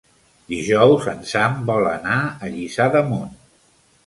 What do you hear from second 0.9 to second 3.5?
en Sam vol anar a Lliçà d'Amunt.